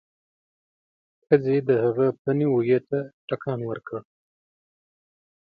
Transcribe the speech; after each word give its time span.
ښځې 1.25 1.57
د 1.67 1.69
هغه 1.83 2.05
پلنې 2.19 2.45
اوږې 2.51 2.79
ته 2.89 2.99
ټکان 3.27 3.59
ورکړ. 3.69 3.99